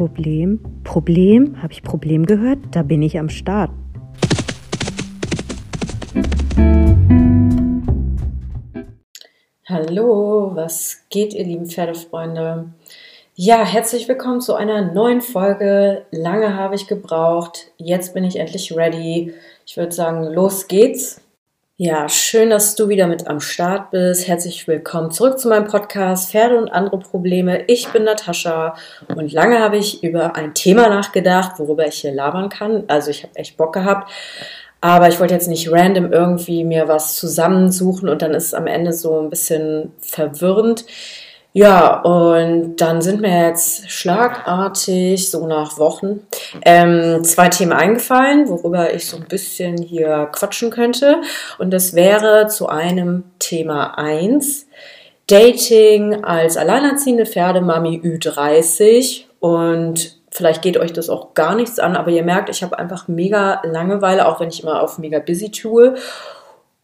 [0.00, 0.60] Problem?
[0.82, 1.60] Problem?
[1.62, 2.58] Habe ich Problem gehört?
[2.70, 3.70] Da bin ich am Start.
[9.68, 12.72] Hallo, was geht, ihr lieben Pferdefreunde?
[13.34, 16.06] Ja, herzlich willkommen zu einer neuen Folge.
[16.10, 17.70] Lange habe ich gebraucht.
[17.76, 19.34] Jetzt bin ich endlich ready.
[19.66, 21.20] Ich würde sagen, los geht's.
[21.82, 24.28] Ja, schön, dass du wieder mit am Start bist.
[24.28, 27.64] Herzlich willkommen zurück zu meinem Podcast Pferde und andere Probleme.
[27.68, 28.74] Ich bin Natascha
[29.16, 32.84] und lange habe ich über ein Thema nachgedacht, worüber ich hier labern kann.
[32.88, 34.12] Also ich habe echt Bock gehabt.
[34.82, 38.66] Aber ich wollte jetzt nicht random irgendwie mir was zusammensuchen und dann ist es am
[38.66, 40.84] Ende so ein bisschen verwirrend.
[41.52, 46.20] Ja, und dann sind mir jetzt schlagartig, so nach Wochen,
[46.62, 51.20] ähm, zwei Themen eingefallen, worüber ich so ein bisschen hier quatschen könnte.
[51.58, 54.68] Und das wäre zu einem Thema eins
[55.26, 62.10] Dating als alleinerziehende Pferdemami Ü30 und vielleicht geht euch das auch gar nichts an, aber
[62.12, 65.94] ihr merkt, ich habe einfach mega Langeweile, auch wenn ich immer auf mega busy tue.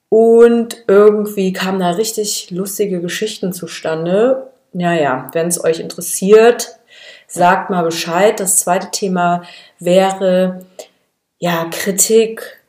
[0.08, 6.78] Und irgendwie kamen da richtig lustige Geschichten zustande ja, ja, wenn es euch interessiert,
[7.26, 8.38] sagt mal Bescheid.
[8.38, 9.42] Das zweite Thema
[9.78, 10.66] wäre
[11.38, 12.60] ja Kritik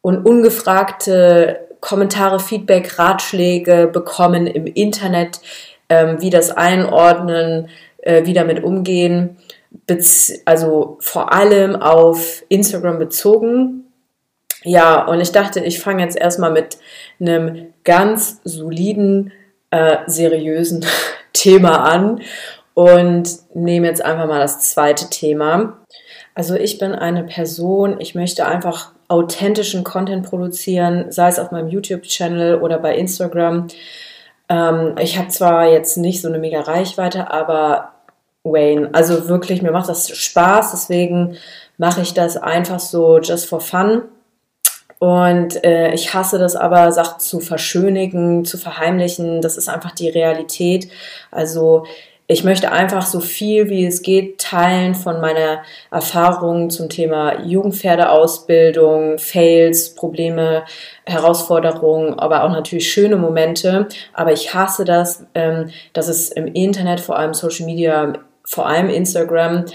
[0.00, 5.40] und ungefragte Kommentare, Feedback, Ratschläge bekommen im Internet,
[5.88, 9.36] ähm, wie das einordnen, äh, wie damit umgehen,
[10.44, 13.92] also vor allem auf Instagram bezogen.
[14.62, 16.78] Ja, und ich dachte, ich fange jetzt erstmal mit
[17.20, 19.32] einem ganz soliden,
[19.70, 20.86] äh, seriösen
[21.36, 22.22] Thema an
[22.74, 25.78] und nehme jetzt einfach mal das zweite Thema.
[26.34, 31.68] Also ich bin eine Person, ich möchte einfach authentischen Content produzieren, sei es auf meinem
[31.68, 33.68] YouTube-Channel oder bei Instagram.
[34.48, 37.92] Ähm, ich habe zwar jetzt nicht so eine mega Reichweite, aber
[38.44, 41.36] Wayne, also wirklich, mir macht das Spaß, deswegen
[41.78, 44.02] mache ich das einfach so just for fun.
[44.98, 49.42] Und äh, ich hasse das aber, Sachen zu verschönigen, zu verheimlichen.
[49.42, 50.88] Das ist einfach die Realität.
[51.30, 51.84] Also
[52.28, 55.62] ich möchte einfach so viel wie es geht teilen von meiner
[55.92, 60.64] Erfahrung zum Thema Jugendpferdeausbildung, Fails, Probleme,
[61.04, 63.86] Herausforderungen, aber auch natürlich schöne Momente.
[64.12, 68.90] Aber ich hasse das, ähm, dass es im Internet, vor allem Social Media, vor allem
[68.90, 69.66] Instagram,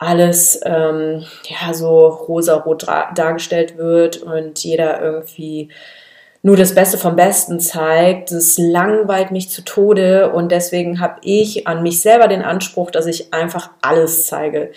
[0.00, 5.68] alles ähm, ja so rosarot dargestellt wird und jeder irgendwie
[6.42, 8.32] nur das Beste vom Besten zeigt.
[8.32, 13.04] Das langweilt mich zu Tode und deswegen habe ich an mich selber den Anspruch, dass
[13.04, 14.72] ich einfach alles zeige.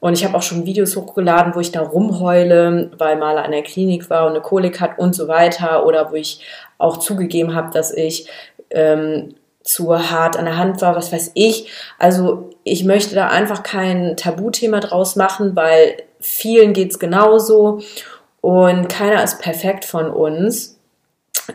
[0.00, 3.62] Und ich habe auch schon Videos hochgeladen, wo ich da rumheule, weil mal an der
[3.62, 5.84] Klinik war und eine Kolik hat und so weiter.
[5.86, 6.40] Oder wo ich
[6.78, 8.26] auch zugegeben habe, dass ich
[8.70, 11.70] ähm, zu hart an der Hand war, was weiß ich.
[11.98, 17.80] Also ich möchte da einfach kein Tabuthema draus machen, weil vielen geht's genauso
[18.40, 20.78] und keiner ist perfekt von uns.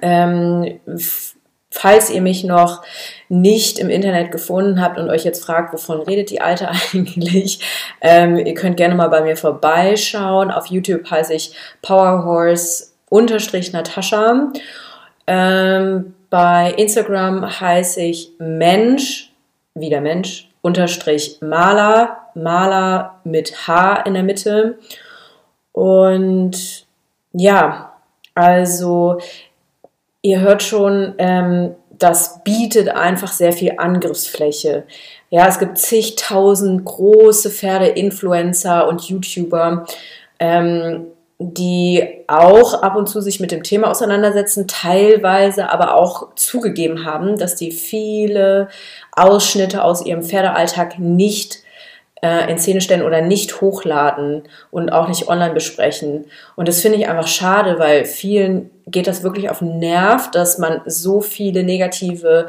[0.01, 0.79] Ähm,
[1.69, 2.81] falls ihr mich noch
[3.29, 7.59] nicht im Internet gefunden habt und euch jetzt fragt, wovon redet die Alte eigentlich,
[8.01, 10.51] ähm, ihr könnt gerne mal bei mir vorbeischauen.
[10.51, 14.51] Auf YouTube heiße ich Powerhorse unterstrich Natascha.
[15.28, 19.31] Ähm, bei Instagram heiße ich Mensch,
[19.74, 24.79] wieder Mensch, unterstrich Maler, Maler mit H in der Mitte.
[25.72, 26.85] Und
[27.34, 27.94] ja,
[28.35, 29.19] also
[30.22, 34.84] ihr hört schon, ähm, das bietet einfach sehr viel Angriffsfläche.
[35.29, 39.85] Ja, es gibt zigtausend große Pferde-Influencer und YouTuber.
[40.39, 41.07] Ähm,
[41.39, 47.37] die auch ab und zu sich mit dem Thema auseinandersetzen, teilweise aber auch zugegeben haben,
[47.37, 48.69] dass die viele
[49.11, 51.59] Ausschnitte aus ihrem Pferdealltag nicht
[52.23, 56.25] äh, in Szene stellen oder nicht hochladen und auch nicht online besprechen.
[56.55, 60.57] Und das finde ich einfach schade, weil vielen geht das wirklich auf den Nerv, dass
[60.57, 62.47] man so viele negative,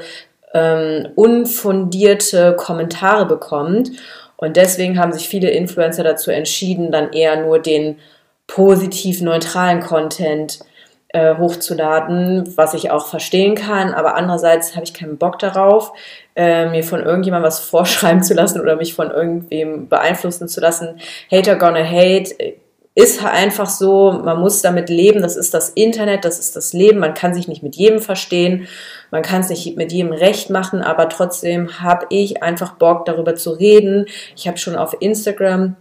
[0.55, 3.91] ähm, unfundierte Kommentare bekommt.
[4.37, 7.99] Und deswegen haben sich viele Influencer dazu entschieden, dann eher nur den
[8.49, 10.59] positiv neutralen Content
[11.11, 15.93] äh, hochzuladen, was ich auch verstehen kann, aber andererseits habe ich keinen Bock darauf,
[16.35, 21.01] äh, mir von irgendjemandem was vorschreiben zu lassen oder mich von irgendwem beeinflussen zu lassen.
[21.31, 22.35] Hater gonna hate
[22.95, 26.99] ist einfach so, man muss damit leben, das ist das Internet, das ist das Leben,
[26.99, 28.67] man kann sich nicht mit jedem verstehen,
[29.13, 33.37] man kann es nicht mit jedem recht machen, aber trotzdem habe ich einfach Bock darüber
[33.37, 34.07] zu reden.
[34.37, 35.77] Ich habe schon auf Instagram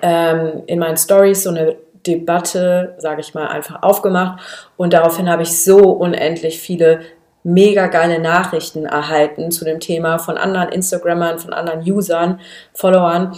[0.00, 1.76] ähm, in meinen Stories so eine
[2.06, 4.42] Debatte, sage ich mal, einfach aufgemacht
[4.76, 7.00] und daraufhin habe ich so unendlich viele
[7.46, 12.40] mega geile Nachrichten erhalten zu dem Thema von anderen Instagrammern, von anderen Usern,
[12.74, 13.36] Followern.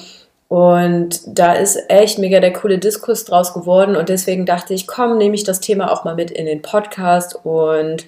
[0.49, 3.97] Und da ist echt mega der coole Diskurs draus geworden.
[3.97, 7.39] Und deswegen dachte ich, komm, nehme ich das Thema auch mal mit in den Podcast.
[7.45, 8.07] Und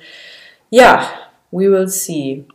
[0.70, 1.02] ja,
[1.50, 2.46] we will see.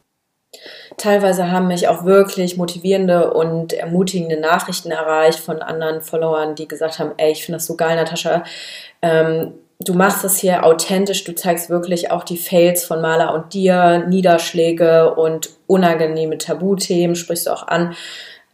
[0.98, 7.00] Teilweise haben mich auch wirklich motivierende und ermutigende Nachrichten erreicht von anderen Followern, die gesagt
[7.00, 8.44] haben, ey, ich finde das so geil, Natascha.
[9.02, 13.54] Ähm, du machst das hier authentisch, du zeigst wirklich auch die Fails von Maler und
[13.54, 17.96] dir, Niederschläge und unangenehme Tabuthemen, sprichst du auch an.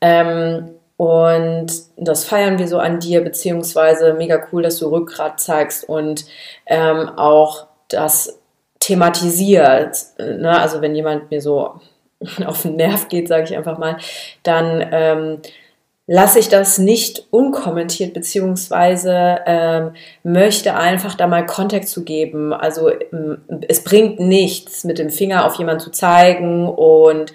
[0.01, 5.88] Ähm, und das feiern wir so an dir, beziehungsweise mega cool, dass du Rückgrat zeigst
[5.89, 6.25] und
[6.68, 8.39] ähm, auch das
[8.80, 9.97] thematisiert.
[10.19, 10.59] Ne?
[10.59, 11.80] Also wenn jemand mir so
[12.45, 13.97] auf den Nerv geht, sage ich einfach mal,
[14.44, 15.38] dann ähm,
[16.07, 19.91] lasse ich das nicht unkommentiert, beziehungsweise ähm,
[20.23, 22.53] möchte einfach da mal Kontext zu geben.
[22.53, 22.91] Also
[23.68, 27.33] es bringt nichts, mit dem Finger auf jemanden zu zeigen und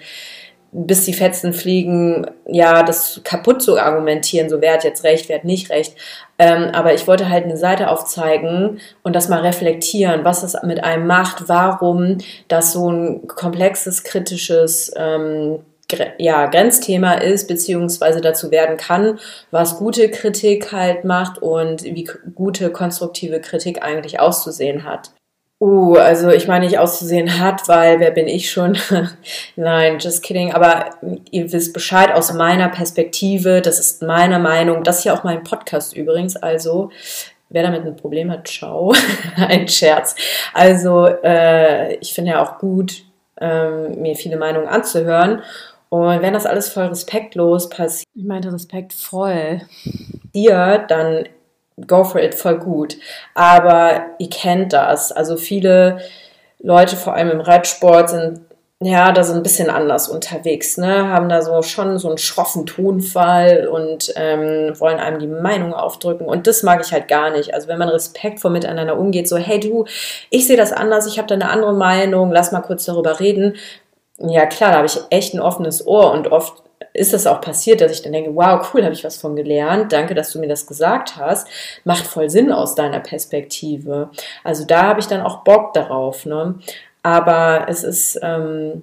[0.71, 5.37] bis die Fetzen fliegen, ja, das kaputt zu argumentieren, so wer hat jetzt recht, wer
[5.37, 5.95] hat nicht recht.
[6.37, 10.83] Ähm, aber ich wollte halt eine Seite aufzeigen und das mal reflektieren, was es mit
[10.83, 12.17] einem macht, warum
[12.47, 15.59] das so ein komplexes, kritisches ähm,
[16.17, 19.19] ja, Grenzthema ist, beziehungsweise dazu werden kann,
[19.51, 25.11] was gute Kritik halt macht und wie gute konstruktive Kritik eigentlich auszusehen hat.
[25.59, 28.77] Uh, also ich meine nicht auszusehen hat, weil wer bin ich schon?
[29.55, 30.53] Nein, just kidding.
[30.53, 30.91] Aber
[31.31, 33.61] ihr wisst Bescheid aus meiner Perspektive.
[33.61, 34.83] Das ist meine Meinung.
[34.83, 36.35] Das ist ja auch mein Podcast übrigens.
[36.35, 36.91] Also
[37.49, 38.93] wer damit ein Problem hat, ciao.
[39.35, 40.15] ein Scherz.
[40.53, 43.03] Also äh, ich finde ja auch gut,
[43.41, 45.41] ähm, mir viele Meinungen anzuhören.
[45.89, 49.61] Und wenn das alles voll respektlos passiert, ich meinte respektvoll,
[50.35, 51.23] dir, dann
[51.85, 52.97] go for it, voll gut.
[53.35, 55.11] Aber ihr kennt das.
[55.11, 55.99] Also viele
[56.59, 58.41] Leute, vor allem im Reitsport, sind
[58.79, 61.09] ja da so ein bisschen anders unterwegs, ne?
[61.09, 66.27] Haben da so schon so einen schroffen Tonfall und ähm, wollen einem die Meinung aufdrücken.
[66.27, 67.53] Und das mag ich halt gar nicht.
[67.53, 69.85] Also wenn man respektvoll miteinander umgeht, so, hey du,
[70.29, 73.55] ich sehe das anders, ich habe da eine andere Meinung, lass mal kurz darüber reden.
[74.19, 76.63] Ja klar, da habe ich echt ein offenes Ohr und oft
[76.97, 79.93] ist das auch passiert, dass ich dann denke, wow, cool, habe ich was von gelernt.
[79.93, 81.47] Danke, dass du mir das gesagt hast.
[81.83, 84.09] Macht voll Sinn aus deiner Perspektive.
[84.43, 86.25] Also da habe ich dann auch Bock darauf.
[86.25, 86.55] Ne?
[87.03, 88.81] Aber es ist ähm,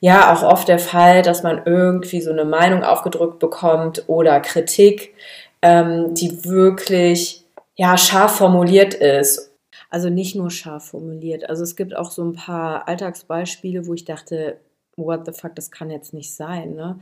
[0.00, 5.14] ja auch oft der Fall, dass man irgendwie so eine Meinung aufgedrückt bekommt oder Kritik,
[5.62, 7.44] ähm, die wirklich
[7.76, 9.52] ja scharf formuliert ist.
[9.88, 11.48] Also nicht nur scharf formuliert.
[11.48, 14.56] Also es gibt auch so ein paar Alltagsbeispiele, wo ich dachte,
[14.96, 16.74] what the fuck, das kann jetzt nicht sein.
[16.74, 16.98] Ne?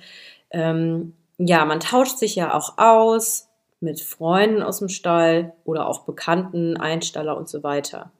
[0.51, 3.49] Ähm, ja, man tauscht sich ja auch aus
[3.81, 8.11] mit Freunden aus dem Stall oder auch Bekannten, Einstaller und so weiter.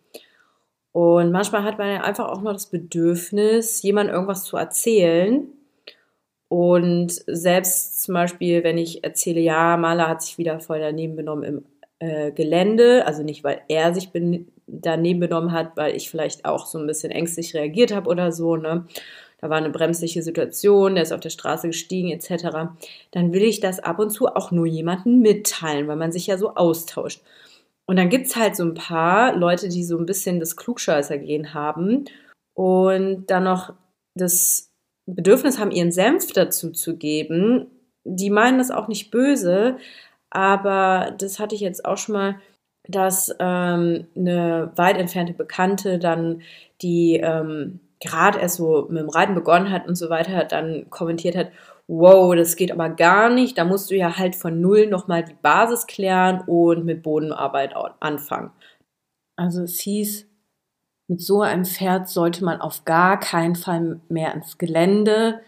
[0.93, 5.49] Und manchmal hat man ja einfach auch nur das Bedürfnis, jemandem irgendwas zu erzählen.
[6.49, 11.43] Und selbst zum Beispiel, wenn ich erzähle, ja, Maler hat sich wieder voll daneben benommen
[11.43, 11.65] im
[11.99, 14.11] äh, Gelände, also nicht, weil er sich
[14.67, 18.57] daneben benommen hat, weil ich vielleicht auch so ein bisschen ängstlich reagiert habe oder so,
[18.57, 18.87] ne?
[19.45, 22.71] Da war eine bremsliche Situation, der ist auf der Straße gestiegen etc.,
[23.11, 26.39] dann will ich das ab und zu auch nur jemandem mitteilen, weil man sich ja
[26.39, 27.21] so austauscht.
[27.85, 31.53] Und dann gibt es halt so ein paar Leute, die so ein bisschen das Klugscheißergehen
[31.53, 32.07] haben
[32.55, 33.75] und dann noch
[34.15, 34.71] das
[35.05, 37.67] Bedürfnis haben, ihren Senf dazu zu geben.
[38.05, 39.77] Die meinen das auch nicht böse,
[40.31, 42.41] aber das hatte ich jetzt auch schon mal,
[42.89, 46.41] dass ähm, eine weit entfernte Bekannte dann
[46.81, 51.37] die ähm, gerade erst so mit dem Reiten begonnen hat und so weiter, dann kommentiert
[51.37, 51.51] hat,
[51.89, 55.35] wow, das geht aber gar nicht, da musst du ja halt von null nochmal die
[55.35, 58.51] Basis klären und mit Bodenarbeit anfangen.
[59.37, 60.27] Also es hieß,
[61.09, 65.41] mit so einem Pferd sollte man auf gar keinen Fall mehr ins Gelände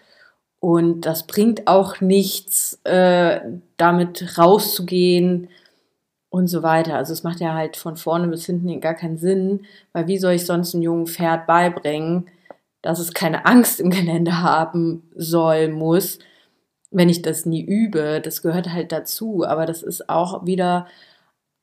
[0.61, 3.41] und das bringt auch nichts, äh,
[3.77, 5.49] damit rauszugehen
[6.31, 6.97] und so weiter.
[6.97, 10.33] Also es macht ja halt von vorne bis hinten gar keinen Sinn, weil wie soll
[10.33, 12.29] ich sonst einem jungen Pferd beibringen,
[12.87, 16.21] dass es keine Angst im Gelände haben soll, muss,
[16.93, 18.21] wenn ich das nie übe.
[18.21, 19.45] Das gehört halt dazu.
[19.45, 20.87] Aber das ist auch wieder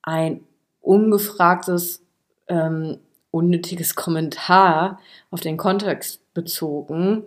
[0.01, 0.41] ein
[0.81, 2.05] ungefragtes,
[2.49, 2.97] ähm,
[3.31, 4.99] unnötiges Kommentar
[5.31, 7.23] auf den Kontext bezogen.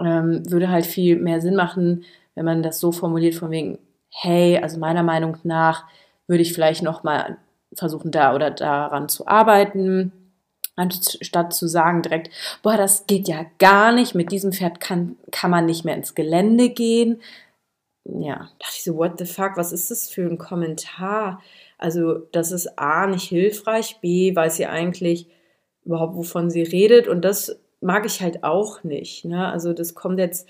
[0.00, 2.04] Ähm, würde halt viel mehr Sinn machen,
[2.36, 3.78] wenn man das so formuliert von wegen,
[4.10, 5.86] hey, also meiner Meinung nach
[6.28, 7.38] würde ich vielleicht noch mal
[7.74, 10.12] versuchen, da oder daran zu arbeiten
[10.78, 12.30] anstatt zu sagen direkt,
[12.62, 16.14] boah, das geht ja gar nicht, mit diesem Pferd kann, kann man nicht mehr ins
[16.14, 17.20] Gelände gehen.
[18.04, 21.42] Ja, dachte ich so, what the fuck, was ist das für ein Kommentar?
[21.76, 25.28] Also, das ist A, nicht hilfreich, B, weiß sie eigentlich
[25.84, 29.24] überhaupt, wovon sie redet und das mag ich halt auch nicht.
[29.24, 29.46] Ne?
[29.50, 30.48] Also, das kommt jetzt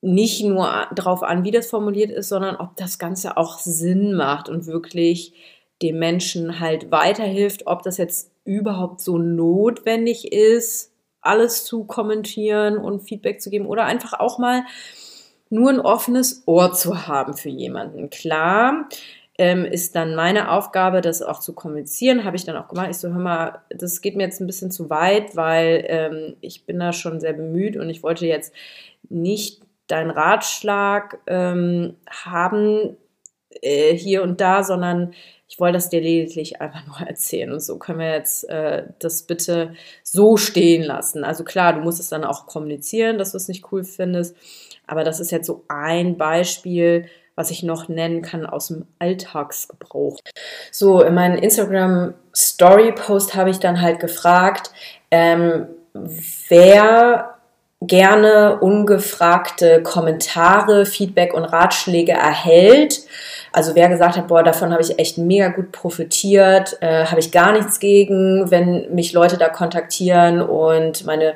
[0.00, 4.48] nicht nur darauf an, wie das formuliert ist, sondern ob das Ganze auch Sinn macht
[4.48, 5.34] und wirklich
[5.82, 13.00] dem Menschen halt weiterhilft, ob das jetzt überhaupt so notwendig ist, alles zu kommentieren und
[13.00, 14.64] Feedback zu geben oder einfach auch mal
[15.50, 18.10] nur ein offenes Ohr zu haben für jemanden.
[18.10, 18.88] Klar,
[19.36, 22.24] ähm, ist dann meine Aufgabe, das auch zu kommunizieren.
[22.24, 22.88] Habe ich dann auch gemacht.
[22.90, 26.66] Ich so, hör mal, das geht mir jetzt ein bisschen zu weit, weil ähm, ich
[26.66, 28.52] bin da schon sehr bemüht und ich wollte jetzt
[29.08, 32.96] nicht deinen Ratschlag ähm, haben
[33.62, 35.12] äh, hier und da, sondern
[35.48, 37.52] ich wollte das dir lediglich einfach nur erzählen.
[37.52, 41.24] Und so können wir jetzt äh, das bitte so stehen lassen.
[41.24, 44.36] Also klar, du musst es dann auch kommunizieren, dass du es nicht cool findest.
[44.86, 50.18] Aber das ist jetzt so ein Beispiel, was ich noch nennen kann aus dem Alltagsgebrauch.
[50.72, 54.72] So, in meinem Instagram Story Post habe ich dann halt gefragt,
[55.10, 57.37] ähm, wer
[57.80, 63.00] gerne ungefragte Kommentare, Feedback und Ratschläge erhält.
[63.52, 67.30] Also wer gesagt hat, boah, davon habe ich echt mega gut profitiert, äh, habe ich
[67.30, 71.34] gar nichts gegen, wenn mich Leute da kontaktieren und meine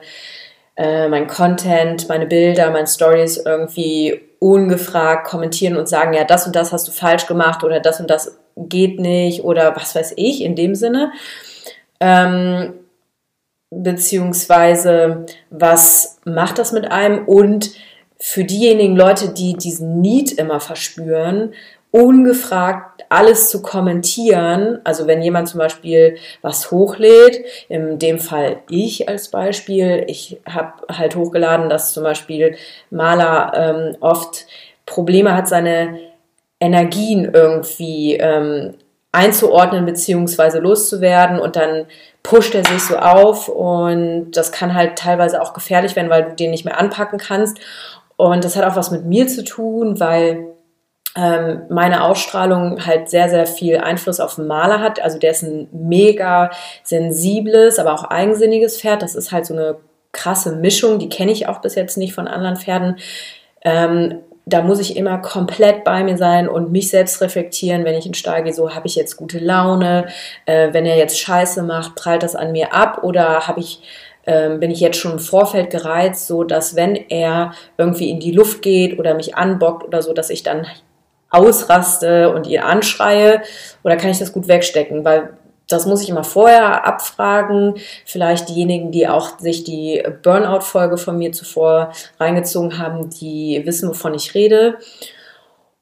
[0.76, 6.56] äh, mein Content, meine Bilder, meine Stories irgendwie ungefragt kommentieren und sagen, ja, das und
[6.56, 10.42] das hast du falsch gemacht oder das und das geht nicht oder was weiß ich
[10.42, 11.12] in dem Sinne.
[12.00, 12.74] Ähm,
[13.72, 17.72] beziehungsweise was macht das mit einem und
[18.18, 21.54] für diejenigen Leute, die diesen Need immer verspüren,
[21.90, 24.80] ungefragt alles zu kommentieren.
[24.84, 30.72] Also wenn jemand zum Beispiel was hochlädt, in dem Fall ich als Beispiel, ich habe
[30.88, 32.56] halt hochgeladen, dass zum Beispiel
[32.90, 34.46] Maler ähm, oft
[34.86, 35.98] Probleme hat, seine
[36.60, 38.74] Energien irgendwie ähm,
[39.12, 41.86] einzuordnen beziehungsweise loszuwerden und dann
[42.22, 46.34] pusht er sich so auf und das kann halt teilweise auch gefährlich werden, weil du
[46.34, 47.58] den nicht mehr anpacken kannst.
[48.16, 50.52] Und das hat auch was mit mir zu tun, weil
[51.16, 55.00] ähm, meine Ausstrahlung halt sehr, sehr viel Einfluss auf den Maler hat.
[55.00, 56.50] Also der ist ein mega
[56.84, 59.02] sensibles, aber auch eigensinniges Pferd.
[59.02, 59.76] Das ist halt so eine
[60.12, 62.98] krasse Mischung, die kenne ich auch bis jetzt nicht von anderen Pferden.
[63.62, 68.06] Ähm, da muss ich immer komplett bei mir sein und mich selbst reflektieren, wenn ich
[68.06, 70.06] in Stall gehe, so habe ich jetzt gute Laune,
[70.46, 73.04] äh, wenn er jetzt Scheiße macht, prallt das an mir ab.
[73.04, 73.82] Oder habe ich
[74.24, 78.30] ähm, bin ich jetzt schon im Vorfeld gereizt, so dass wenn er irgendwie in die
[78.30, 80.66] Luft geht oder mich anbockt oder so, dass ich dann
[81.30, 83.42] ausraste und ihn anschreie?
[83.82, 85.04] Oder kann ich das gut wegstecken?
[85.04, 85.30] Weil
[85.72, 87.74] das muss ich immer vorher abfragen.
[88.04, 94.14] Vielleicht diejenigen, die auch sich die Burnout-Folge von mir zuvor reingezogen haben, die wissen, wovon
[94.14, 94.78] ich rede.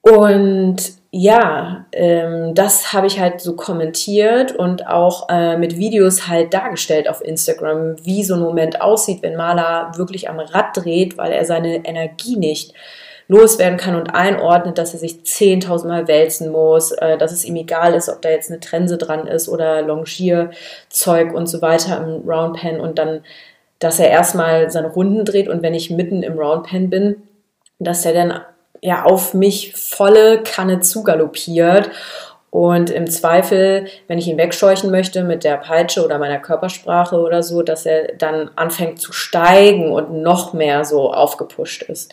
[0.03, 0.79] Und
[1.13, 7.09] ja, ähm, das habe ich halt so kommentiert und auch äh, mit Videos halt dargestellt
[7.09, 11.45] auf Instagram, wie so ein Moment aussieht, wenn Maler wirklich am Rad dreht, weil er
[11.45, 12.75] seine Energie nicht
[13.31, 17.55] loswerden kann und einordnet, dass er sich 10.000 Mal wälzen muss, äh, dass es ihm
[17.55, 22.29] egal ist, ob da jetzt eine Trense dran ist oder Longierzeug und so weiter im
[22.29, 23.23] Roundpen und dann,
[23.79, 27.23] dass er erstmal seine Runden dreht und wenn ich mitten im Roundpen bin,
[27.79, 28.41] dass er dann
[28.83, 31.89] ja auf mich volle Kanne zugaloppiert
[32.51, 37.45] und im Zweifel, wenn ich ihn wegscheuchen möchte mit der Peitsche oder meiner Körpersprache oder
[37.45, 42.13] so, dass er dann anfängt zu steigen und noch mehr so aufgepusht ist.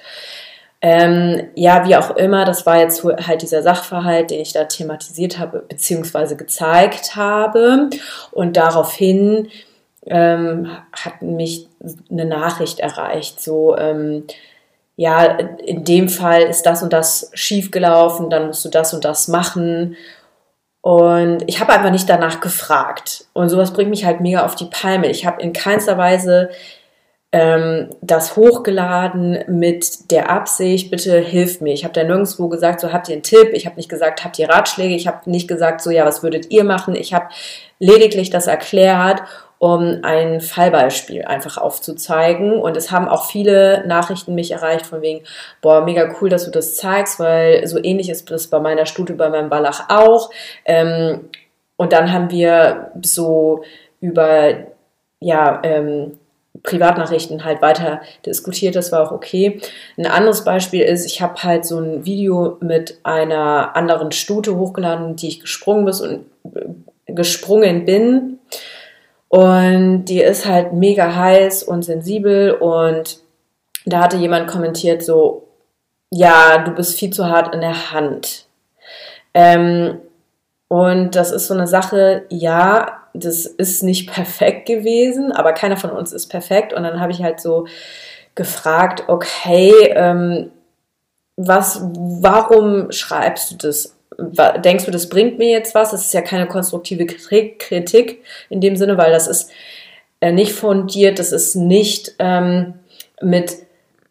[0.80, 5.40] Ähm, ja, wie auch immer, das war jetzt halt dieser Sachverhalt, den ich da thematisiert
[5.40, 7.90] habe, beziehungsweise gezeigt habe.
[8.32, 9.50] Und daraufhin
[10.06, 11.68] ähm, hat mich
[12.12, 14.26] eine Nachricht erreicht, so, ähm,
[14.96, 19.28] ja, in dem Fall ist das und das schiefgelaufen, dann musst du das und das
[19.28, 19.96] machen.
[20.82, 23.26] Und ich habe einfach nicht danach gefragt.
[23.34, 25.08] Und sowas bringt mich halt mega auf die Palme.
[25.08, 26.50] Ich habe in keinster Weise
[27.40, 31.72] ähm, das hochgeladen mit der Absicht, bitte hilft mir.
[31.72, 33.50] Ich habe da nirgendwo gesagt, so habt ihr einen Tipp.
[33.54, 34.96] Ich habe nicht gesagt, habt ihr Ratschläge.
[34.96, 36.96] Ich habe nicht gesagt, so ja, was würdet ihr machen.
[36.96, 37.28] Ich habe
[37.78, 39.22] lediglich das erklärt,
[39.60, 42.60] um ein Fallbeispiel einfach aufzuzeigen.
[42.60, 45.24] Und es haben auch viele Nachrichten mich erreicht von wegen,
[45.62, 49.14] boah, mega cool, dass du das zeigst, weil so ähnlich ist das bei meiner Stute,
[49.14, 50.32] bei meinem Wallach auch.
[50.66, 51.30] Ähm,
[51.76, 53.64] und dann haben wir so
[54.02, 54.56] über
[55.20, 56.18] ja, ähm,
[56.68, 59.62] Privatnachrichten halt weiter diskutiert, das war auch okay.
[59.98, 65.16] Ein anderes Beispiel ist, ich habe halt so ein Video mit einer anderen Stute hochgeladen,
[65.16, 68.40] die ich gesprungen bin und äh, gesprungen bin.
[69.30, 73.20] Und die ist halt mega heiß und sensibel und
[73.86, 75.48] da hatte jemand kommentiert so,
[76.10, 78.46] ja, du bist viel zu hart in der Hand.
[79.34, 80.00] Ähm,
[80.68, 85.92] und das ist so eine Sache, ja, das ist nicht perfekt gewesen, aber keiner von
[85.92, 86.74] uns ist perfekt.
[86.74, 87.68] Und dann habe ich halt so
[88.36, 90.52] gefragt, okay, ähm,
[91.36, 93.96] was, warum schreibst du das?
[94.18, 95.92] Denkst du, das bringt mir jetzt was?
[95.92, 99.52] Das ist ja keine konstruktive Kritik in dem Sinne, weil das ist
[100.22, 102.74] äh, nicht fundiert, das ist nicht ähm,
[103.22, 103.58] mit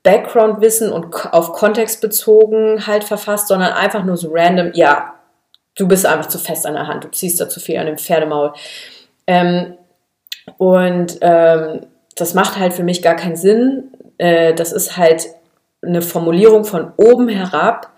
[0.04, 5.14] Background-Wissen und auf Kontext bezogen halt verfasst, sondern einfach nur so random, ja,
[5.75, 7.98] du bist einfach zu fest an der Hand, du ziehst da zu viel an dem
[7.98, 8.52] Pferdemaul.
[9.26, 9.75] Ähm,
[10.59, 11.80] und ähm,
[12.14, 13.90] das macht halt für mich gar keinen Sinn.
[14.18, 15.26] Äh, das ist halt
[15.83, 17.92] eine Formulierung von oben herab,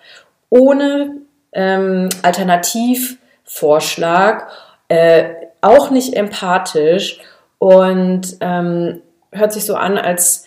[0.50, 1.18] ohne
[1.52, 4.48] ähm, Alternativvorschlag,
[4.88, 7.20] äh, auch nicht empathisch
[7.58, 10.46] und ähm, hört sich so an, als,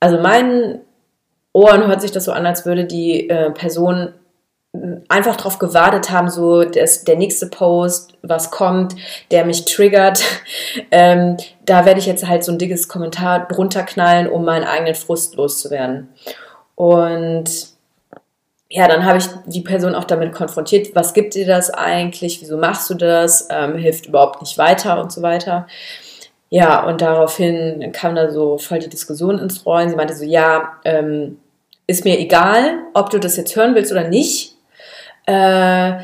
[0.00, 0.80] also meinen
[1.52, 4.12] Ohren hört sich das so an, als würde die äh, Person
[5.08, 8.94] einfach darauf gewartet haben, so das, der nächste Post, was kommt,
[9.30, 10.22] der mich triggert.
[10.90, 11.36] Ähm,
[11.66, 15.36] da werde ich jetzt halt so ein dickes Kommentar drunter knallen, um meinen eigenen Frust
[15.36, 16.08] loszuwerden.
[16.74, 17.48] Und
[18.68, 22.56] ja, dann habe ich die Person auch damit konfrontiert, was gibt dir das eigentlich, wieso
[22.56, 25.66] machst du das, ähm, hilft überhaupt nicht weiter und so weiter.
[26.50, 29.90] Ja, und daraufhin kam da so voll die Diskussion ins Rollen.
[29.90, 31.38] Sie meinte so, ja, ähm,
[31.86, 34.53] ist mir egal, ob du das jetzt hören willst oder nicht.
[35.26, 35.94] Äh,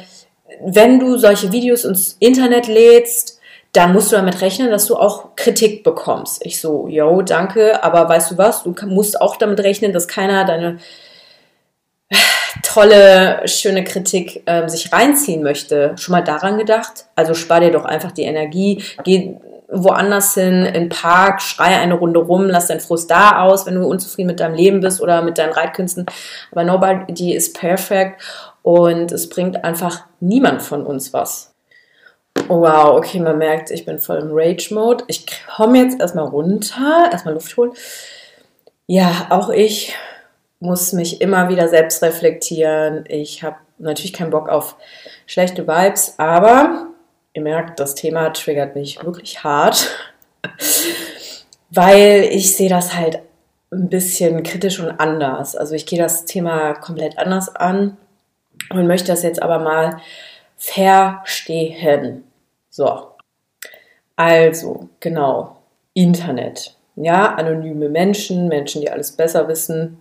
[0.63, 3.41] wenn du solche Videos ins Internet lädst,
[3.73, 6.45] dann musst du damit rechnen, dass du auch Kritik bekommst.
[6.45, 10.45] Ich so, yo, danke, aber weißt du was, du musst auch damit rechnen, dass keiner
[10.45, 10.79] deine
[12.63, 15.93] tolle, schöne Kritik ähm, sich reinziehen möchte.
[15.97, 17.07] Schon mal daran gedacht?
[17.15, 19.37] Also spar dir doch einfach die Energie, geh
[19.73, 23.87] woanders hin, in Park, schrei eine Runde rum, lass deinen Frust da aus, wenn du
[23.87, 26.07] unzufrieden mit deinem Leben bist oder mit deinen Reitkünsten.
[26.51, 28.21] Aber nobody is perfect
[28.63, 31.55] und es bringt einfach niemand von uns was.
[32.49, 35.05] Oh, wow, okay, man merkt, ich bin voll im Rage-Mode.
[35.09, 35.27] Ich
[35.57, 37.73] komme jetzt erstmal runter, erstmal Luft holen.
[38.87, 39.95] Ja, auch ich
[40.59, 43.05] muss mich immer wieder selbst reflektieren.
[43.09, 44.77] Ich habe natürlich keinen Bock auf
[45.27, 46.89] schlechte Vibes, aber
[47.33, 49.89] ihr merkt, das Thema triggert mich wirklich hart,
[51.71, 53.21] weil ich sehe das halt
[53.73, 55.57] ein bisschen kritisch und anders.
[55.57, 57.97] Also ich gehe das Thema komplett anders an
[58.71, 60.01] und möchte das jetzt aber mal
[60.57, 62.25] verstehen.
[62.69, 63.09] So.
[64.17, 65.57] Also, genau.
[65.95, 66.77] Internet.
[66.97, 69.99] Ja, anonyme Menschen, Menschen, die alles besser wissen.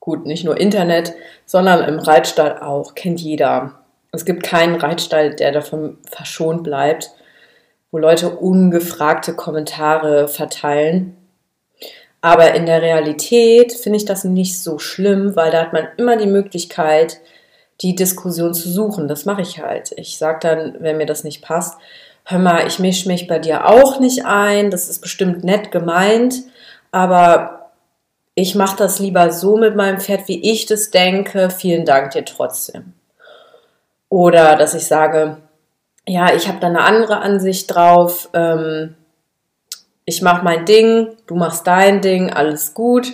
[0.00, 1.14] Gut, nicht nur Internet,
[1.46, 2.94] sondern im Reitstall auch.
[2.94, 3.74] Kennt jeder.
[4.10, 7.10] Es gibt keinen Reitstall, der davon verschont bleibt,
[7.90, 11.16] wo Leute ungefragte Kommentare verteilen.
[12.20, 16.16] Aber in der Realität finde ich das nicht so schlimm, weil da hat man immer
[16.16, 17.20] die Möglichkeit,
[17.80, 19.08] die Diskussion zu suchen.
[19.08, 19.92] Das mache ich halt.
[19.96, 21.78] Ich sage dann, wenn mir das nicht passt,
[22.24, 26.34] hör mal, ich mische mich bei dir auch nicht ein, das ist bestimmt nett gemeint,
[26.92, 27.70] aber
[28.34, 31.50] ich mache das lieber so mit meinem Pferd, wie ich das denke.
[31.50, 32.94] Vielen Dank dir trotzdem.
[34.08, 35.38] Oder dass ich sage,
[36.06, 38.30] ja, ich habe da eine andere Ansicht drauf.
[38.32, 38.94] Ähm,
[40.04, 43.12] ich mache mein Ding, du machst dein Ding, alles gut.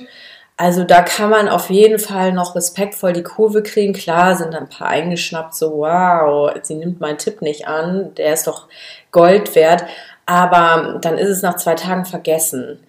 [0.60, 3.92] Also da kann man auf jeden Fall noch respektvoll die Kurve kriegen.
[3.92, 8.48] Klar sind ein paar eingeschnappt, so wow, sie nimmt meinen Tipp nicht an, der ist
[8.48, 8.66] doch
[9.12, 9.84] Gold wert.
[10.26, 12.80] Aber dann ist es nach zwei Tagen vergessen.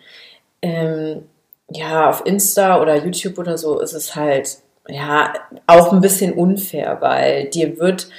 [0.63, 1.29] Ähm,
[1.69, 5.31] ja, auf Insta oder YouTube oder so ist es halt ja
[5.67, 8.09] auch ein bisschen unfair, weil dir wird,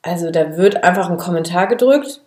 [0.00, 2.22] also da wird einfach ein Kommentar gedrückt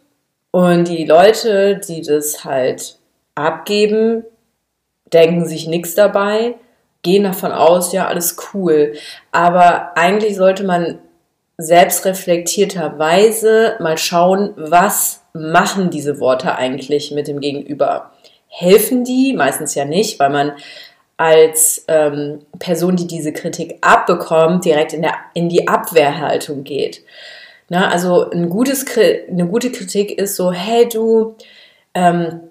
[0.52, 2.98] und die Leute, die das halt
[3.34, 4.24] abgeben,
[5.14, 6.56] denken sich nichts dabei,
[7.02, 8.94] gehen davon aus, ja, alles cool.
[9.32, 11.00] Aber eigentlich sollte man
[11.58, 18.12] selbstreflektierterweise mal schauen, was machen diese Worte eigentlich mit dem Gegenüber.
[18.48, 19.34] Helfen die?
[19.34, 20.52] Meistens ja nicht, weil man
[21.18, 27.04] als ähm, Person, die diese Kritik abbekommt, direkt in, der, in die Abwehrhaltung geht.
[27.70, 31.36] Na, also ein gutes, eine gute Kritik ist so, hey du,
[31.94, 32.42] ähm,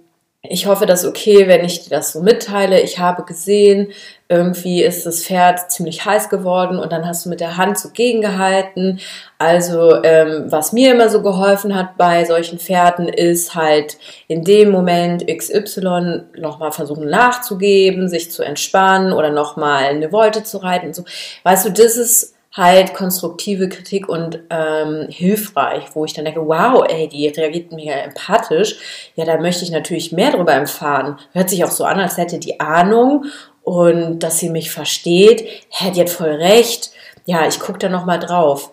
[0.43, 2.81] ich hoffe, das ist okay, wenn ich dir das so mitteile.
[2.81, 3.93] Ich habe gesehen,
[4.31, 7.91] irgendwie ist das Pferd ziemlich heiß geworden und dann hast du mit der Hand so
[7.91, 9.01] gegengehalten.
[9.37, 13.99] Also ähm, was mir immer so geholfen hat bei solchen Pferden ist halt
[14.29, 20.57] in dem Moment XY nochmal versuchen nachzugeben, sich zu entspannen oder nochmal eine Wolte zu
[20.59, 21.05] reiten und so.
[21.43, 26.85] Weißt du, das ist halt konstruktive Kritik und ähm, hilfreich, wo ich dann denke, wow,
[26.89, 28.77] ey, die reagiert mega empathisch.
[29.15, 31.19] Ja, da möchte ich natürlich mehr darüber erfahren.
[31.33, 33.27] Hört sich auch so an, als hätte die Ahnung
[33.63, 35.47] und dass sie mich versteht.
[35.69, 36.91] Hä, die hat voll recht.
[37.25, 38.73] Ja, ich gucke da nochmal drauf.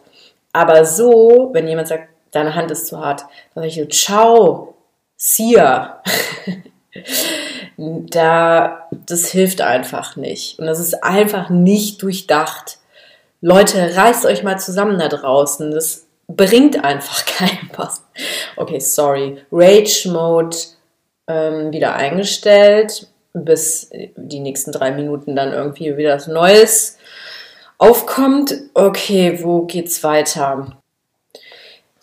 [0.53, 3.21] Aber so, wenn jemand sagt, deine Hand ist zu hart,
[3.53, 4.73] dann sage ich so, ciao,
[5.15, 6.01] Sia.
[7.77, 10.57] da, das hilft einfach nicht.
[10.57, 12.79] Und das ist einfach nicht durchdacht.
[13.41, 15.71] Leute, reißt euch mal zusammen da draußen.
[15.71, 18.03] Das bringt einfach keinen was.
[18.55, 19.41] Okay, sorry.
[19.51, 20.57] Rage Mode
[21.27, 26.97] ähm, wieder eingestellt, bis die nächsten drei Minuten dann irgendwie wieder was Neues
[27.77, 28.55] aufkommt.
[28.73, 30.77] Okay, wo geht's weiter?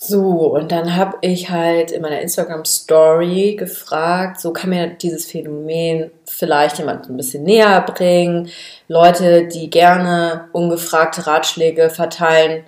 [0.07, 5.25] So, und dann habe ich halt in meiner Instagram Story gefragt, so kann mir dieses
[5.25, 8.51] Phänomen vielleicht jemand ein bisschen näher bringen.
[8.87, 12.64] Leute, die gerne ungefragte Ratschläge verteilen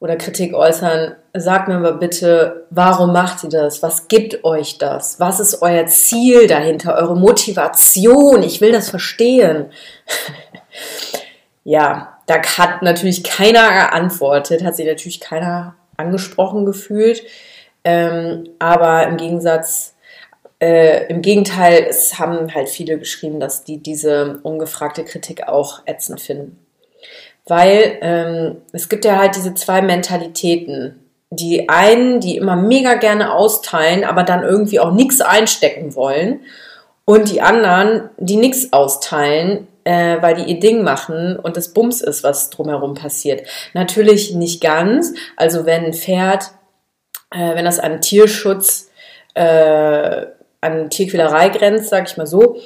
[0.00, 3.84] oder Kritik äußern, sagt mir mal bitte, warum macht ihr das?
[3.84, 5.20] Was gibt euch das?
[5.20, 6.96] Was ist euer Ziel dahinter?
[6.96, 8.42] Eure Motivation?
[8.42, 9.66] Ich will das verstehen.
[11.62, 17.22] ja, da hat natürlich keiner geantwortet, hat sich natürlich keiner angesprochen gefühlt.
[17.84, 19.94] Ähm, aber im Gegensatz,
[20.60, 26.20] äh, im Gegenteil, es haben halt viele geschrieben, dass die diese ungefragte Kritik auch ätzend
[26.20, 26.58] finden.
[27.46, 30.96] Weil ähm, es gibt ja halt diese zwei Mentalitäten.
[31.30, 36.40] Die einen, die immer mega gerne austeilen, aber dann irgendwie auch nichts einstecken wollen.
[37.04, 42.00] Und die anderen, die nichts austeilen, äh, weil die ihr Ding machen und das Bums
[42.00, 43.42] ist, was drumherum passiert.
[43.74, 45.12] Natürlich nicht ganz.
[45.36, 46.52] Also wenn ein Pferd,
[47.32, 48.88] äh, wenn das an Tierschutz,
[49.34, 50.26] äh,
[50.60, 52.60] an Tierquälerei grenzt, sag ich mal so,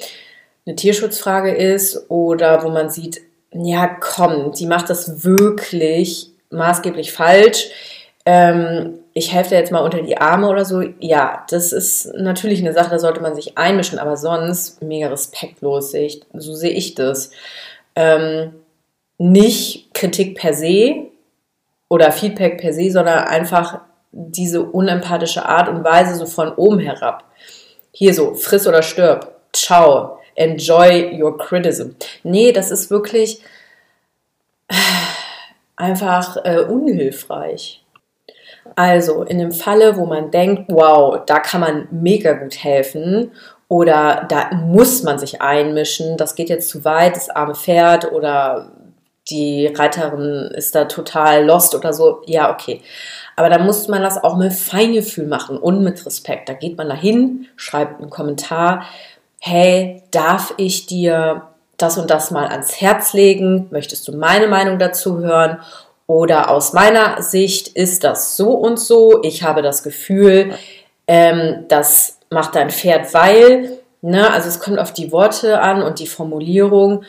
[0.67, 7.69] eine Tierschutzfrage ist oder wo man sieht, ja komm, die macht das wirklich maßgeblich falsch.
[8.27, 10.81] Ähm, ich helfe jetzt mal unter die Arme oder so.
[10.99, 15.95] Ja, das ist natürlich eine Sache, da sollte man sich einmischen, aber sonst mega respektlos.
[16.33, 17.31] So sehe ich das.
[17.95, 18.55] Ähm,
[19.17, 21.07] nicht Kritik per se
[21.87, 23.79] oder Feedback per se, sondern einfach
[24.11, 27.23] diese unempathische Art und Weise so von oben herab.
[27.93, 29.33] Hier so, friss oder stirb.
[29.53, 30.19] Ciao.
[30.35, 31.91] Enjoy your criticism.
[32.23, 33.41] Nee, das ist wirklich
[35.77, 37.84] einfach äh, unhilfreich.
[38.75, 43.31] Also in dem Falle, wo man denkt, wow, da kann man mega gut helfen
[43.67, 48.71] oder da muss man sich einmischen, das geht jetzt zu weit, das arme Pferd oder
[49.29, 52.81] die Reiterin ist da total lost oder so, ja, okay.
[53.35, 56.47] Aber da muss man das auch mit Feingefühl machen und mit Respekt.
[56.47, 58.85] Da geht man dahin, schreibt einen Kommentar,
[59.39, 61.43] hey, darf ich dir
[61.77, 63.67] das und das mal ans Herz legen?
[63.71, 65.59] Möchtest du meine Meinung dazu hören?
[66.07, 69.21] Oder aus meiner Sicht ist das so und so.
[69.23, 70.53] Ich habe das Gefühl,
[71.07, 75.99] ähm, das macht dein Pferd, weil, ne, also es kommt auf die Worte an und
[75.99, 77.03] die Formulierung.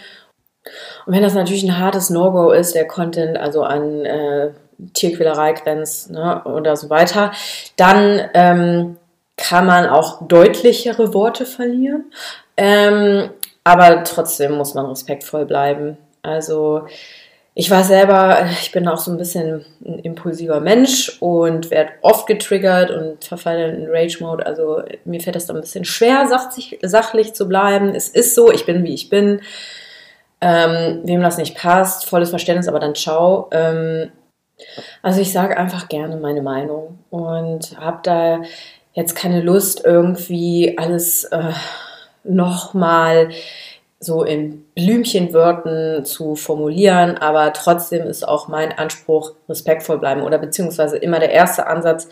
[1.05, 4.51] Und wenn das natürlich ein hartes No-Go ist, der Content, also an äh,
[4.95, 7.33] Tierquälerei grenzt ne, oder so weiter,
[7.77, 8.97] dann ähm,
[9.37, 12.11] kann man auch deutlichere Worte verlieren.
[12.57, 13.31] Ähm,
[13.65, 15.99] aber trotzdem muss man respektvoll bleiben.
[16.23, 16.87] Also
[17.59, 22.27] ich war selber, ich bin auch so ein bisschen ein impulsiver Mensch und werde oft
[22.27, 24.45] getriggert und verfalle in Rage-Mode.
[24.45, 27.95] Also mir fällt das dann ein bisschen schwer, sachlich, zu bleiben.
[27.95, 29.41] Es ist so, ich bin wie ich bin.
[30.43, 33.49] Ähm, wem das nicht passt, volles Verständnis, aber dann ciao.
[33.53, 34.13] Ähm,
[35.01, 38.43] also ich sage einfach gerne meine Meinung und habe da
[38.93, 41.53] jetzt keine Lust, irgendwie alles äh,
[42.23, 43.31] nochmal
[43.99, 50.99] so in Blümchenwörtern zu formulieren, aber trotzdem ist auch mein Anspruch respektvoll bleiben oder beziehungsweise
[50.99, 52.09] immer der erste Ansatz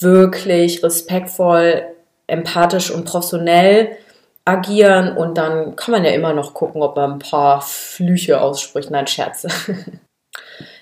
[0.00, 1.82] wirklich respektvoll,
[2.26, 3.96] empathisch und professionell
[4.44, 8.90] agieren und dann kann man ja immer noch gucken, ob man ein paar Flüche ausspricht.
[8.90, 9.48] Nein, Scherze.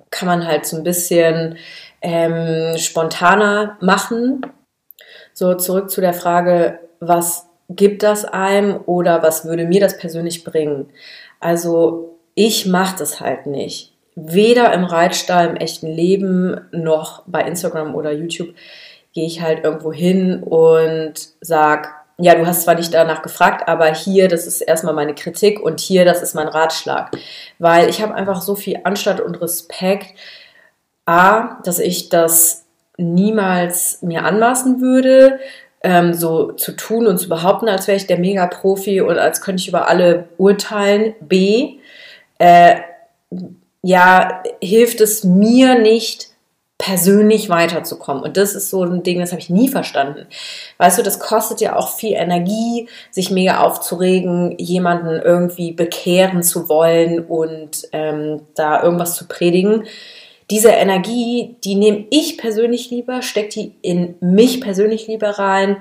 [0.10, 1.58] kann man halt so ein bisschen
[2.02, 4.42] ähm, spontaner machen.
[5.34, 10.44] So, zurück zu der Frage, was gibt das einem oder was würde mir das persönlich
[10.44, 10.90] bringen?
[11.40, 13.94] Also ich mache das halt nicht.
[14.16, 18.54] Weder im Reitstall, im echten Leben, noch bei Instagram oder YouTube
[19.14, 23.94] gehe ich halt irgendwo hin und sag, ja, du hast zwar nicht danach gefragt, aber
[23.94, 27.12] hier, das ist erstmal meine Kritik und hier, das ist mein Ratschlag.
[27.60, 30.14] Weil ich habe einfach so viel Anstand und Respekt.
[31.06, 32.66] A, dass ich das
[32.98, 35.40] niemals mir anmaßen würde,
[35.84, 39.62] ähm, so zu tun und zu behaupten, als wäre ich der Mega-Profi und als könnte
[39.62, 41.16] ich über alle urteilen.
[41.22, 41.78] B,
[42.38, 42.78] äh,
[43.82, 46.30] ja, hilft es mir nicht,
[46.80, 48.24] persönlich weiterzukommen.
[48.24, 50.28] Und das ist so ein Ding, das habe ich nie verstanden.
[50.78, 56.70] Weißt du, das kostet ja auch viel Energie, sich mega aufzuregen, jemanden irgendwie bekehren zu
[56.70, 59.84] wollen und ähm, da irgendwas zu predigen.
[60.52, 65.78] Diese Energie, die nehme ich persönlich lieber, stecke die in mich persönlich lieber rein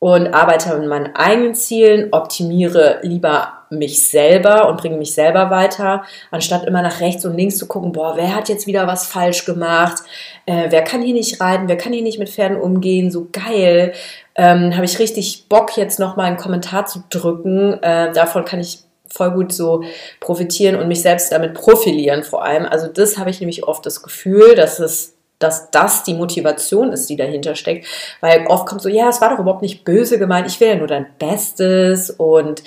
[0.00, 6.04] und arbeite an meinen eigenen Zielen, optimiere lieber mich selber und bringe mich selber weiter,
[6.30, 9.44] anstatt immer nach rechts und links zu gucken, boah, wer hat jetzt wieder was falsch
[9.44, 10.02] gemacht,
[10.46, 13.92] äh, wer kann hier nicht reiten, wer kann hier nicht mit Pferden umgehen, so geil.
[14.36, 17.82] Ähm, Habe ich richtig Bock, jetzt nochmal einen Kommentar zu drücken.
[17.82, 18.78] Äh, davon kann ich
[19.10, 19.82] voll gut so
[20.20, 22.66] profitieren und mich selbst damit profilieren vor allem.
[22.66, 27.08] Also das habe ich nämlich oft das Gefühl, dass es dass das die Motivation ist,
[27.08, 27.86] die dahinter steckt.
[28.20, 30.74] Weil oft kommt so, ja, es war doch überhaupt nicht böse gemeint, ich will ja
[30.74, 32.62] nur dein Bestes und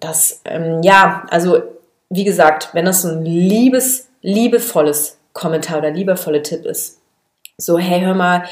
[0.00, 1.62] das, ähm, ja, also
[2.10, 7.00] wie gesagt, wenn das ein liebes, liebevolles Kommentar oder liebevolle Tipp ist,
[7.56, 8.44] so, hey, hör mal,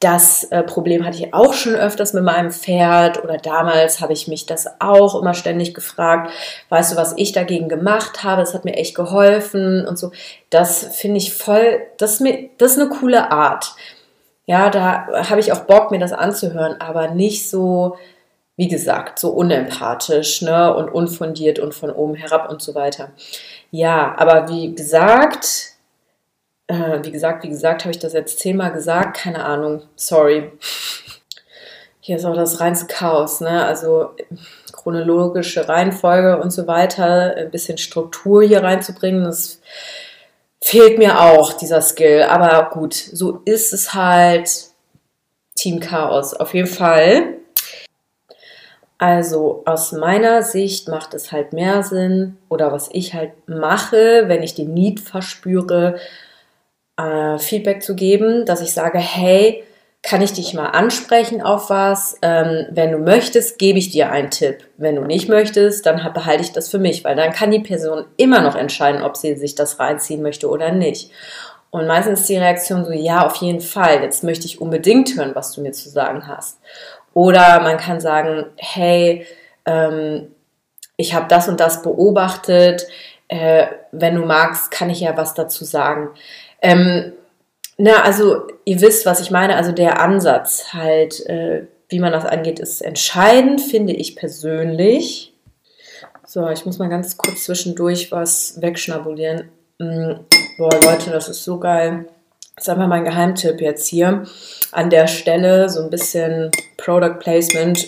[0.00, 4.28] das äh, Problem hatte ich auch schon öfters mit meinem Pferd oder damals habe ich
[4.28, 6.32] mich das auch immer ständig gefragt.
[6.70, 8.40] Weißt du, was ich dagegen gemacht habe?
[8.40, 10.10] Das hat mir echt geholfen und so.
[10.48, 13.74] Das finde ich voll, das ist, mir, das ist eine coole Art.
[14.46, 17.96] Ja, da habe ich auch Bock, mir das anzuhören, aber nicht so,
[18.56, 23.10] wie gesagt, so unempathisch ne, und unfundiert und von oben herab und so weiter.
[23.70, 25.74] Ja, aber wie gesagt,
[26.70, 30.52] äh, wie gesagt, wie gesagt, habe ich das jetzt zehnmal gesagt, keine Ahnung, sorry.
[32.00, 33.64] Hier ist auch das reinste Chaos, ne?
[33.64, 34.10] Also
[34.72, 39.60] chronologische Reihenfolge und so weiter, ein bisschen Struktur hier reinzubringen, das
[40.62, 42.22] fehlt mir auch, dieser Skill.
[42.22, 44.70] Aber gut, so ist es halt.
[45.56, 47.34] Team Chaos, auf jeden Fall.
[48.96, 54.42] Also aus meiner Sicht macht es halt mehr Sinn oder was ich halt mache, wenn
[54.42, 55.98] ich den Need verspüre,
[57.00, 59.64] äh, Feedback zu geben, dass ich sage, hey,
[60.02, 62.16] kann ich dich mal ansprechen auf was?
[62.22, 64.64] Ähm, wenn du möchtest, gebe ich dir einen Tipp.
[64.78, 68.06] Wenn du nicht möchtest, dann behalte ich das für mich, weil dann kann die Person
[68.16, 71.10] immer noch entscheiden, ob sie sich das reinziehen möchte oder nicht.
[71.70, 75.34] Und meistens ist die Reaktion so, ja, auf jeden Fall, jetzt möchte ich unbedingt hören,
[75.34, 76.58] was du mir zu sagen hast.
[77.12, 79.26] Oder man kann sagen, hey,
[79.66, 80.28] ähm,
[80.96, 82.86] ich habe das und das beobachtet,
[83.28, 86.10] äh, wenn du magst, kann ich ja was dazu sagen.
[86.62, 87.12] Ähm,
[87.76, 89.56] na, also ihr wisst, was ich meine.
[89.56, 95.32] Also der Ansatz halt, äh, wie man das angeht, ist entscheidend, finde ich persönlich.
[96.26, 99.48] So, ich muss mal ganz kurz zwischendurch was wegschnabulieren.
[99.78, 100.20] Mhm.
[100.58, 102.06] Boah, Leute, das ist so geil.
[102.54, 104.24] Das ist einfach mein Geheimtipp jetzt hier.
[104.70, 107.86] An der Stelle so ein bisschen Product Placement.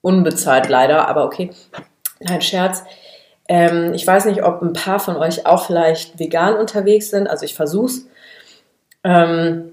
[0.00, 1.50] Unbezahlt leider, aber okay.
[2.26, 2.84] Kein Scherz.
[3.48, 7.28] Ähm, ich weiß nicht, ob ein paar von euch auch vielleicht vegan unterwegs sind.
[7.28, 8.06] Also ich versuch's.
[9.02, 9.72] Ähm,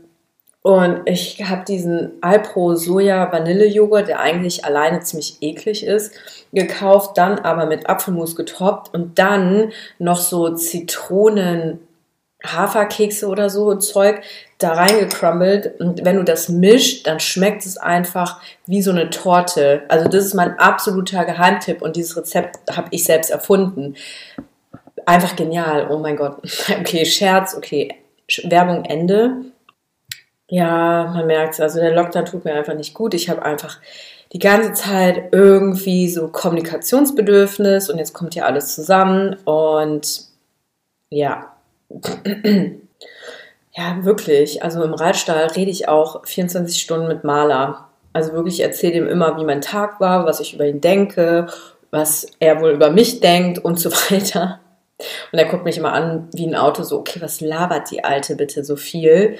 [0.63, 6.13] und ich habe diesen Alpro Soja Vanille Joghurt, der eigentlich alleine ziemlich eklig ist,
[6.53, 11.79] gekauft, dann aber mit Apfelmus getoppt und dann noch so Zitronen
[12.43, 14.21] Haferkekse oder so Zeug
[14.57, 19.83] da reingecrumbled und wenn du das mischt, dann schmeckt es einfach wie so eine Torte.
[19.87, 23.95] Also das ist mein absoluter Geheimtipp und dieses Rezept habe ich selbst erfunden.
[25.05, 26.37] Einfach genial, oh mein Gott.
[26.79, 27.95] Okay, Scherz, okay,
[28.43, 29.45] Werbung Ende.
[30.47, 33.13] Ja, man merkt es, also der Lockdown tut mir einfach nicht gut.
[33.13, 33.79] Ich habe einfach
[34.33, 40.25] die ganze Zeit irgendwie so Kommunikationsbedürfnis und jetzt kommt hier alles zusammen und
[41.09, 41.50] ja,
[43.73, 44.63] ja, wirklich.
[44.63, 47.87] Also im Reitstall rede ich auch 24 Stunden mit Maler.
[48.13, 51.47] Also wirklich, ich erzähle ihm immer, wie mein Tag war, was ich über ihn denke,
[51.91, 54.59] was er wohl über mich denkt und so weiter.
[55.31, 58.35] Und er guckt mich immer an wie ein Auto, so, okay, was labert die Alte
[58.35, 59.37] bitte so viel?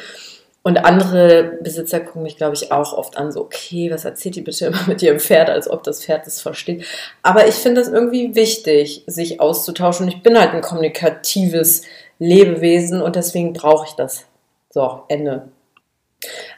[0.64, 4.42] Und andere Besitzer gucken mich, glaube ich, auch oft an, so, okay, was erzählt die
[4.42, 6.86] bitte immer mit ihrem Pferd, als ob das Pferd das versteht.
[7.24, 10.08] Aber ich finde das irgendwie wichtig, sich auszutauschen.
[10.08, 11.84] Ich bin halt ein kommunikatives
[12.22, 14.26] Lebewesen und deswegen brauche ich das.
[14.70, 15.50] So, Ende.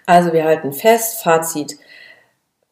[0.06, 1.78] Also wir halten fest, Fazit.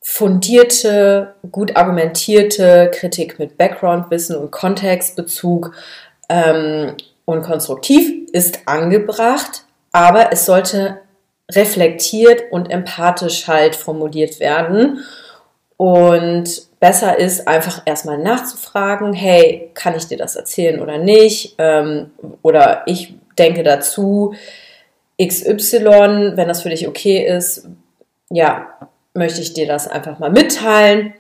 [0.01, 5.73] Fundierte, gut argumentierte Kritik mit Background-Wissen und Kontextbezug
[6.27, 10.99] ähm, und konstruktiv ist angebracht, aber es sollte
[11.49, 14.99] reflektiert und empathisch halt formuliert werden
[15.77, 21.56] Und besser ist einfach erstmal nachzufragen, hey, kann ich dir das erzählen oder nicht?
[21.60, 24.34] Ähm, oder ich denke dazu,
[25.22, 27.67] XY, wenn das für dich okay ist,
[28.30, 28.67] ja,
[29.13, 31.13] möchte ich dir das einfach mal mitteilen.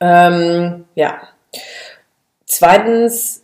[0.00, 1.18] Ähm, ja.
[2.44, 3.42] Zweitens,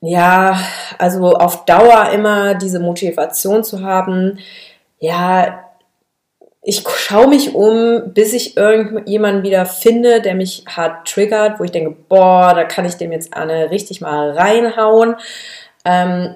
[0.00, 0.58] ja,
[0.98, 4.40] also auf Dauer immer diese Motivation zu haben,
[4.98, 5.65] ja,
[6.68, 11.70] ich schaue mich um, bis ich irgendjemanden wieder finde, der mich hart triggert, wo ich
[11.70, 15.14] denke, boah, da kann ich dem jetzt eine richtig mal reinhauen,
[15.84, 16.34] ähm,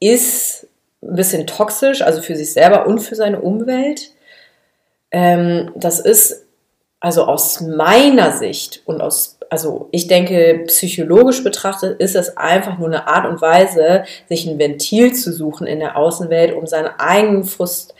[0.00, 0.68] ist
[1.02, 4.12] ein bisschen toxisch, also für sich selber und für seine Umwelt.
[5.10, 6.46] Ähm, das ist
[7.00, 12.88] also aus meiner Sicht und aus, also ich denke, psychologisch betrachtet ist es einfach nur
[12.88, 17.44] eine Art und Weise, sich ein Ventil zu suchen in der Außenwelt, um seinen eigenen
[17.44, 17.94] Frust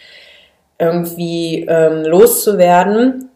[0.79, 3.31] irgendwie ähm, loszuwerden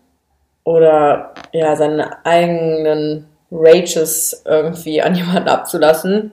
[0.65, 6.33] oder ja, seine eigenen Rages irgendwie an jemanden abzulassen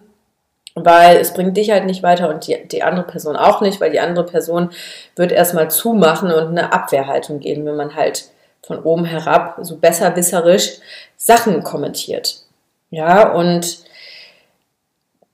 [0.76, 3.92] weil es bringt dich halt nicht weiter und die, die andere Person auch nicht, weil
[3.92, 4.70] die andere Person
[5.16, 8.26] wird erstmal zumachen und eine Abwehrhaltung geben, wenn man halt
[8.64, 10.80] von oben herab so besserwisserisch
[11.18, 12.44] Sachen kommentiert.
[12.92, 13.80] Ja, und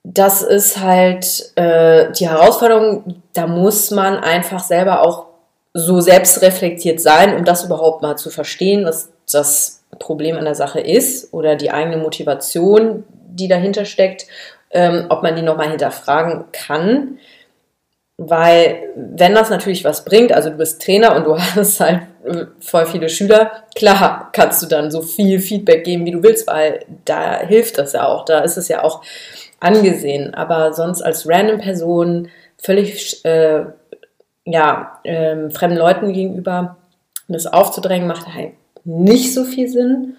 [0.04, 5.26] das ist halt äh, die Herausforderung, da muss man einfach selber auch
[5.76, 10.80] so selbstreflektiert sein, um das überhaupt mal zu verstehen, was das Problem an der Sache
[10.80, 14.26] ist oder die eigene Motivation, die dahinter steckt
[14.70, 17.18] ähm, ob man die nochmal hinterfragen kann.
[18.18, 22.46] Weil wenn das natürlich was bringt, also du bist Trainer und du hast halt äh,
[22.60, 26.80] voll viele Schüler, klar kannst du dann so viel Feedback geben, wie du willst, weil
[27.04, 29.02] da hilft das ja auch, da ist es ja auch
[29.60, 30.34] angesehen.
[30.34, 33.64] Aber sonst als random Person völlig äh,
[34.46, 36.76] ja, äh, fremden Leuten gegenüber
[37.28, 38.52] das aufzudrängen, macht halt
[38.84, 40.16] nicht so viel Sinn.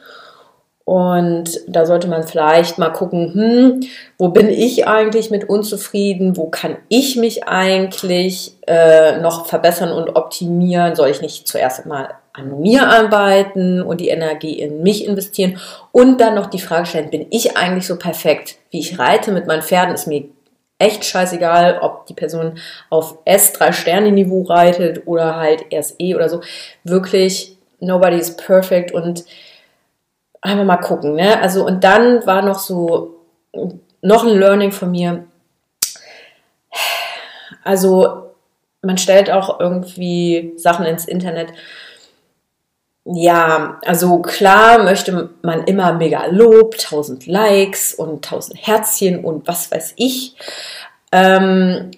[0.83, 3.79] Und da sollte man vielleicht mal gucken, hm,
[4.17, 6.37] wo bin ich eigentlich mit unzufrieden?
[6.37, 10.95] Wo kann ich mich eigentlich äh, noch verbessern und optimieren?
[10.95, 15.57] Soll ich nicht zuerst mal an mir arbeiten und die Energie in mich investieren?
[15.91, 19.45] Und dann noch die Frage stellen, bin ich eigentlich so perfekt, wie ich reite mit
[19.45, 19.93] meinen Pferden?
[19.93, 20.23] Ist mir
[20.79, 22.59] echt scheißegal, ob die Person
[22.89, 26.41] auf S 3 Sterne Niveau reitet oder halt erst E oder so.
[26.83, 29.25] Wirklich, nobody is perfect und
[30.41, 31.41] einfach mal gucken, ne?
[31.41, 33.15] Also, und dann war noch so,
[34.01, 35.25] noch ein Learning von mir.
[37.63, 38.31] Also,
[38.81, 41.53] man stellt auch irgendwie Sachen ins Internet.
[43.09, 49.71] Ja, also klar möchte man immer mega Lob, 1000 Likes und 1000 Herzchen und was
[49.71, 50.35] weiß ich.
[51.13, 51.91] Ähm,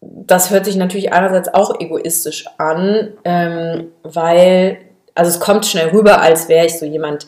[0.00, 4.78] das hört sich natürlich einerseits auch egoistisch an, ähm, weil,
[5.14, 7.26] also es kommt schnell rüber, als wäre ich so jemand,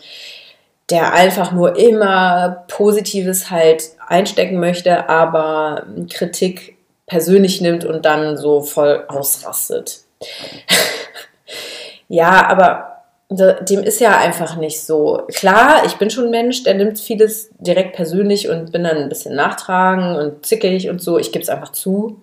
[0.88, 8.62] der einfach nur immer Positives halt einstecken möchte, aber Kritik persönlich nimmt und dann so
[8.62, 10.00] voll ausrastet.
[12.08, 12.95] ja, aber
[13.28, 15.22] dem ist ja einfach nicht so.
[15.34, 19.08] Klar, ich bin schon ein Mensch, der nimmt vieles direkt persönlich und bin dann ein
[19.08, 21.18] bisschen nachtragend und zickig und so.
[21.18, 22.22] Ich gebe es einfach zu.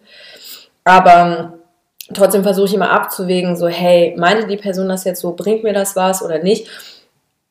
[0.86, 1.54] Aber
[2.14, 5.74] trotzdem versuche ich immer abzuwägen, so, hey, meinte die Person das jetzt so, bringt mir
[5.74, 6.68] das was oder nicht?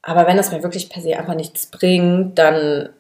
[0.03, 2.91] Aber wenn das mir wirklich per se einfach nichts bringt, dann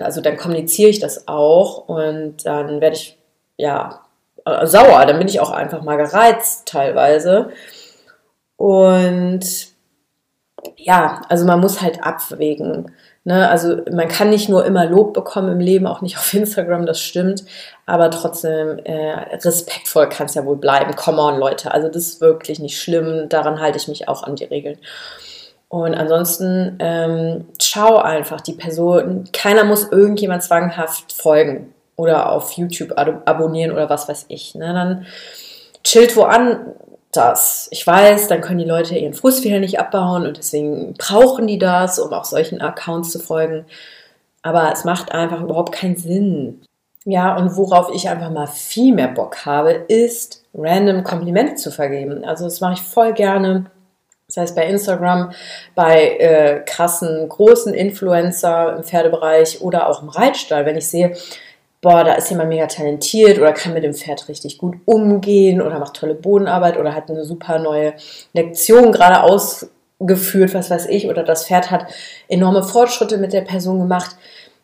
[0.00, 3.16] also dann kommuniziere ich das auch und dann werde ich
[3.56, 4.00] ja
[4.44, 7.50] äh, sauer, dann bin ich auch einfach mal gereizt teilweise.
[8.56, 9.44] Und
[10.76, 12.90] ja, also man muss halt abwägen.
[13.24, 13.48] Ne?
[13.48, 17.00] Also man kann nicht nur immer Lob bekommen im Leben, auch nicht auf Instagram, das
[17.00, 17.44] stimmt,
[17.84, 20.94] aber trotzdem äh, respektvoll kann es ja wohl bleiben.
[20.96, 24.36] Come on, Leute, also das ist wirklich nicht schlimm, daran halte ich mich auch an
[24.36, 24.78] die Regeln.
[25.68, 29.24] Und ansonsten ähm, schau einfach die Person.
[29.32, 34.54] Keiner muss irgendjemand zwanghaft folgen oder auf YouTube ab abonnieren oder was weiß ich.
[34.54, 34.72] Ne?
[34.72, 35.06] Dann
[35.82, 36.14] chillt
[37.16, 37.68] woanders.
[37.70, 41.98] Ich weiß, dann können die Leute ihren wieder nicht abbauen und deswegen brauchen die das,
[41.98, 43.64] um auch solchen Accounts zu folgen.
[44.42, 46.62] Aber es macht einfach überhaupt keinen Sinn.
[47.04, 52.24] Ja, und worauf ich einfach mal viel mehr Bock habe, ist random Komplimente zu vergeben.
[52.24, 53.70] Also das mache ich voll gerne
[54.28, 55.32] das heißt bei Instagram,
[55.76, 61.16] bei äh, krassen, großen Influencer im Pferdebereich oder auch im Reitstall, wenn ich sehe,
[61.80, 65.78] boah, da ist jemand mega talentiert oder kann mit dem Pferd richtig gut umgehen oder
[65.78, 67.94] macht tolle Bodenarbeit oder hat eine super neue
[68.32, 71.86] Lektion gerade ausgeführt, was weiß ich, oder das Pferd hat
[72.28, 74.16] enorme Fortschritte mit der Person gemacht,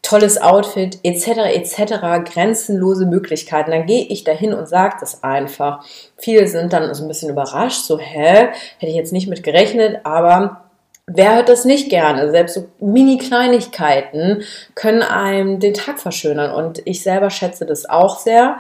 [0.03, 1.93] tolles Outfit, etc., etc.,
[2.25, 3.71] grenzenlose Möglichkeiten.
[3.71, 5.85] Dann gehe ich dahin und sage das einfach.
[6.19, 8.49] Viele sind dann so ein bisschen überrascht, so, hä,
[8.79, 10.65] hätte ich jetzt nicht mit gerechnet, aber
[11.07, 12.31] Wer hört das nicht gerne?
[12.31, 14.43] Selbst so Mini-Kleinigkeiten
[14.75, 16.55] können einem den Tag verschönern.
[16.55, 18.59] Und ich selber schätze das auch sehr.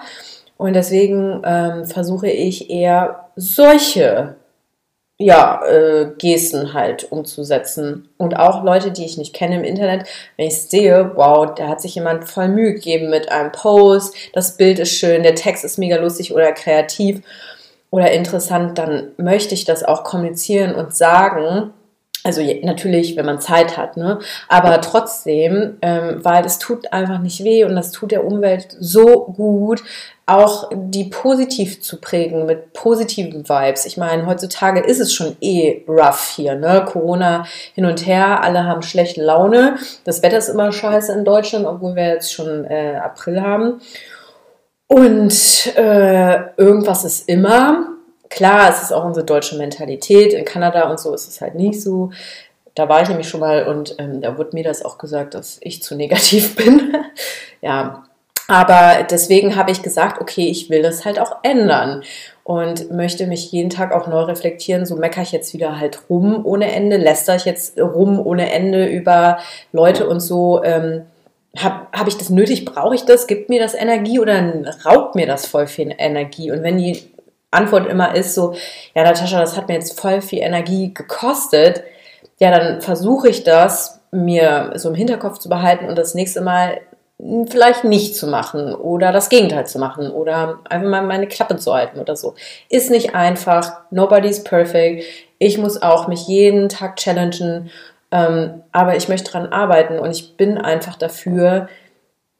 [0.57, 4.36] Und deswegen ähm, versuche ich eher solche
[5.18, 8.09] ja, äh, Gesten halt umzusetzen.
[8.16, 11.80] Und auch Leute, die ich nicht kenne im Internet, wenn ich sehe, wow, da hat
[11.80, 15.78] sich jemand voll Mühe gegeben mit einem Post, das Bild ist schön, der Text ist
[15.78, 17.22] mega lustig oder kreativ
[17.90, 21.72] oder interessant, dann möchte ich das auch kommunizieren und sagen.
[22.24, 24.20] Also natürlich, wenn man Zeit hat, ne?
[24.48, 29.24] Aber trotzdem, ähm, weil es tut einfach nicht weh und das tut der Umwelt so
[29.24, 29.82] gut,
[30.24, 33.86] auch die positiv zu prägen mit positiven Vibes.
[33.86, 36.84] Ich meine, heutzutage ist es schon eh rough hier, ne?
[36.86, 37.44] Corona
[37.74, 39.76] hin und her, alle haben schlechte Laune.
[40.04, 43.80] Das Wetter ist immer scheiße in Deutschland, obwohl wir jetzt schon äh, April haben.
[44.86, 47.88] Und äh, irgendwas ist immer.
[48.33, 50.33] Klar, es ist auch unsere deutsche Mentalität.
[50.33, 52.12] In Kanada und so ist es halt nicht so.
[52.74, 55.59] Da war ich nämlich schon mal und ähm, da wurde mir das auch gesagt, dass
[55.61, 56.97] ich zu negativ bin.
[57.61, 58.05] ja,
[58.49, 62.05] aber deswegen habe ich gesagt, okay, ich will das halt auch ändern
[62.43, 64.87] und möchte mich jeden Tag auch neu reflektieren.
[64.87, 68.87] So meckere ich jetzt wieder halt rum ohne Ende, läster ich jetzt rum ohne Ende
[68.87, 69.41] über
[69.72, 70.64] Leute und so.
[70.64, 71.03] Ähm,
[71.59, 72.64] habe hab ich das nötig?
[72.64, 73.26] Brauche ich das?
[73.26, 74.43] Gibt mir das Energie oder
[74.87, 76.51] raubt mir das voll viel Energie?
[76.51, 77.11] Und wenn die
[77.53, 78.55] Antwort immer ist so,
[78.94, 81.84] ja, Natascha, das hat mir jetzt voll viel Energie gekostet,
[82.38, 86.80] ja, dann versuche ich das mir so im Hinterkopf zu behalten und das nächste Mal
[87.48, 91.72] vielleicht nicht zu machen oder das Gegenteil zu machen oder einfach mal meine Klappe zu
[91.72, 92.34] halten oder so.
[92.68, 93.80] Ist nicht einfach.
[93.90, 95.05] Nobody's perfect.
[95.38, 97.70] Ich muss auch mich jeden Tag challengen,
[98.11, 101.68] ähm, aber ich möchte daran arbeiten und ich bin einfach dafür,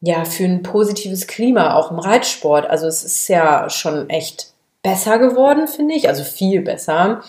[0.01, 2.69] ja, für ein positives Klima auch im Reitsport.
[2.69, 4.52] Also es ist ja schon echt
[4.83, 7.23] besser geworden, finde ich, also viel besser.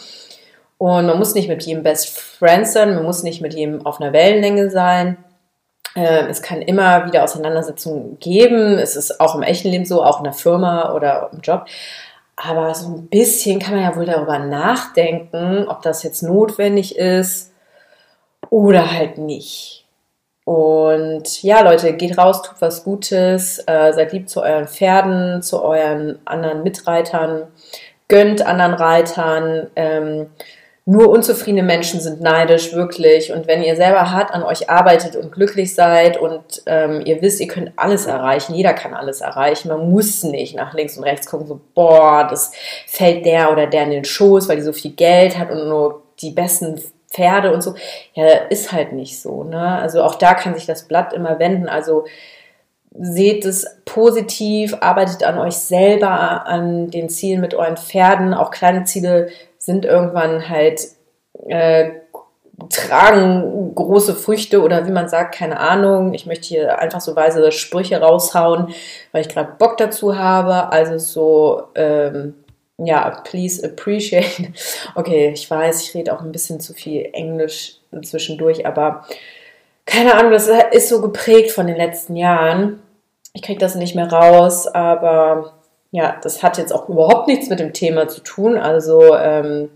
[0.77, 4.01] Und man muss nicht mit jedem Best Friend sein, man muss nicht mit jedem auf
[4.01, 5.17] einer Wellenlänge sein.
[5.95, 8.79] Ähm, es kann immer wieder Auseinandersetzungen geben.
[8.79, 11.65] Es ist auch im echten Leben so, auch in der Firma oder im Job.
[12.35, 17.53] Aber so ein bisschen kann man ja wohl darüber nachdenken, ob das jetzt notwendig ist
[18.49, 19.82] oder halt nicht.
[20.45, 25.63] Und ja, Leute, geht raus, tut was Gutes, äh, seid lieb zu euren Pferden, zu
[25.63, 27.47] euren anderen Mitreitern,
[28.09, 29.67] gönnt anderen Reitern.
[29.75, 30.27] Ähm,
[30.85, 33.31] nur unzufriedene Menschen sind neidisch, wirklich.
[33.31, 37.39] Und wenn ihr selber hart an euch arbeitet und glücklich seid und ähm, ihr wisst,
[37.39, 41.27] ihr könnt alles erreichen, jeder kann alles erreichen, man muss nicht nach links und rechts
[41.27, 42.51] gucken, so, boah, das
[42.85, 46.03] fällt der oder der in den Schoß, weil die so viel Geld hat und nur
[46.19, 46.81] die besten
[47.13, 47.75] Pferde und so.
[48.13, 49.43] Ja, ist halt nicht so.
[49.43, 49.61] Ne?
[49.61, 51.69] Also auch da kann sich das Blatt immer wenden.
[51.69, 52.05] Also
[52.97, 58.33] seht es positiv, arbeitet an euch selber, an den Zielen mit euren Pferden.
[58.33, 60.81] Auch kleine Ziele sind irgendwann halt,
[61.47, 61.91] äh,
[62.69, 66.13] tragen große Früchte oder wie man sagt, keine Ahnung.
[66.13, 68.73] Ich möchte hier einfach so weise Sprüche raushauen,
[69.11, 70.71] weil ich gerade Bock dazu habe.
[70.71, 72.35] Also so, ähm,
[72.85, 74.53] ja, please appreciate.
[74.95, 79.05] Okay, ich weiß, ich rede auch ein bisschen zu viel Englisch zwischendurch, aber
[79.85, 82.79] keine Ahnung, das ist so geprägt von den letzten Jahren.
[83.33, 85.53] Ich kriege das nicht mehr raus, aber
[85.91, 88.57] ja, das hat jetzt auch überhaupt nichts mit dem Thema zu tun.
[88.57, 89.69] Also ähm,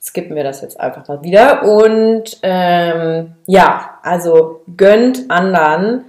[0.00, 1.62] skippen wir das jetzt einfach mal wieder.
[1.62, 6.04] Und ähm, ja, also gönnt anderen,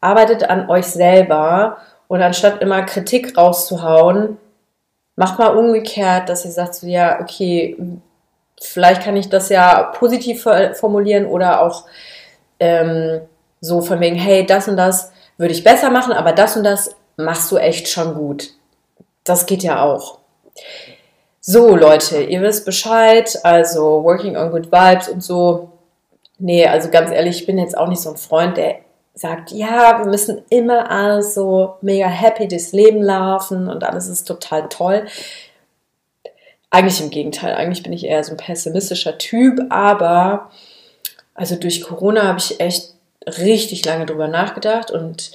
[0.00, 1.78] arbeitet an euch selber
[2.08, 4.38] und anstatt immer Kritik rauszuhauen,
[5.16, 7.76] macht mal umgekehrt, dass ihr sagt so, ja, okay,
[8.60, 11.84] vielleicht kann ich das ja positiv formulieren oder auch
[12.58, 13.20] ähm,
[13.60, 16.94] so von wegen, hey, das und das würde ich besser machen, aber das und das
[17.16, 18.50] machst du echt schon gut.
[19.24, 20.18] Das geht ja auch.
[21.40, 25.70] So, Leute, ihr wisst Bescheid, also Working on Good Vibes und so.
[26.38, 28.83] Nee, also ganz ehrlich, ich bin jetzt auch nicht so ein Freund, der
[29.14, 34.24] sagt, ja, wir müssen immer alles so mega happy durchs Leben laufen und alles ist
[34.24, 35.06] total toll.
[36.70, 40.50] Eigentlich im Gegenteil, eigentlich bin ich eher so ein pessimistischer Typ, aber
[41.34, 42.94] also durch Corona habe ich echt
[43.26, 45.30] richtig lange drüber nachgedacht und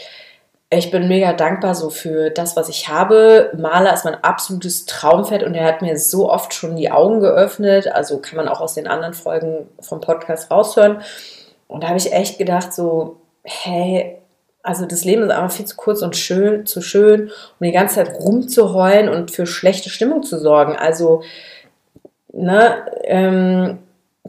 [0.72, 3.52] ich bin mega dankbar so für das, was ich habe.
[3.58, 7.88] Maler ist mein absolutes Traumfett und er hat mir so oft schon die Augen geöffnet.
[7.88, 11.02] Also kann man auch aus den anderen Folgen vom Podcast raushören.
[11.68, 13.18] Und da habe ich echt gedacht, so,
[13.50, 14.18] hey,
[14.62, 17.96] also das Leben ist einfach viel zu kurz und schön, zu schön, um die ganze
[17.96, 20.76] Zeit rumzuheulen und für schlechte Stimmung zu sorgen.
[20.76, 21.24] Also,
[22.32, 23.80] ne, ähm,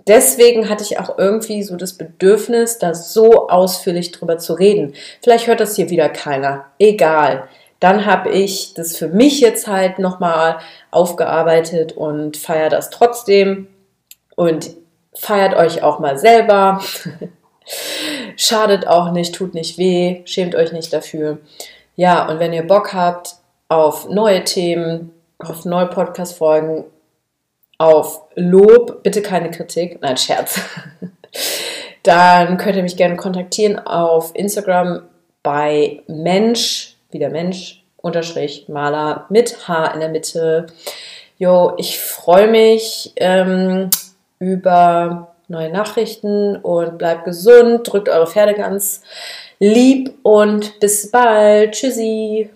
[0.06, 4.94] deswegen hatte ich auch irgendwie so das Bedürfnis, da so ausführlich drüber zu reden.
[5.22, 6.66] Vielleicht hört das hier wieder keiner.
[6.78, 7.48] Egal.
[7.80, 10.58] Dann habe ich das für mich jetzt halt nochmal
[10.90, 13.68] aufgearbeitet und feiere das trotzdem.
[14.36, 14.70] Und
[15.14, 16.80] feiert euch auch mal selber.
[18.42, 21.36] Schadet auch nicht, tut nicht weh, schämt euch nicht dafür.
[21.94, 23.34] Ja, und wenn ihr Bock habt
[23.68, 26.84] auf neue Themen, auf neue Podcast-Folgen,
[27.76, 30.58] auf Lob, bitte keine Kritik, nein, Scherz.
[32.02, 35.02] Dann könnt ihr mich gerne kontaktieren auf Instagram
[35.42, 40.66] bei Mensch, wieder Mensch, unterstrich Maler mit H in der Mitte.
[41.36, 43.90] Jo, ich freue mich ähm,
[44.38, 49.02] über neue Nachrichten und bleibt gesund, drückt eure Pferde ganz
[49.58, 51.72] lieb und bis bald.
[51.72, 52.50] Tschüssi.